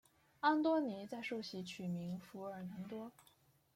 [0.39, 3.11] 安多尼在受洗取名福尔南多。